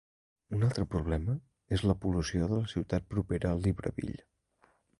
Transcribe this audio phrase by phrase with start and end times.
[0.59, 1.35] Un altre problema
[1.77, 4.27] és la pol·lució de la ciutat propera de Libreville.